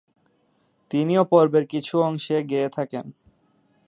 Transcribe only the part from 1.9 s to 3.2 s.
অংশ গেয়ে থাকেন।